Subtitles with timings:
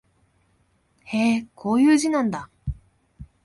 [1.03, 2.49] へえ、こういう字なんだ